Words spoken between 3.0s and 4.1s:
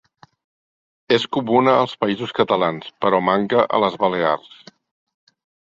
però manca a les